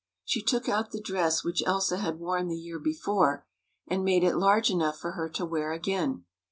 She 0.25 0.41
took 0.41 0.67
out 0.67 0.89
the 0.89 0.99
dress 0.99 1.43
which 1.43 1.61
Elsa 1.63 1.97
had 1.99 2.17
worn 2.19 2.47
the 2.47 2.57
year 2.57 2.79
before, 2.79 3.45
and 3.87 4.03
made 4.03 4.23
it 4.23 4.35
large 4.35 4.71
enough 4.71 4.97
for 4.97 5.11
her 5.11 5.29
to 5.29 5.45
wear 5.45 5.73
again. 5.73 6.25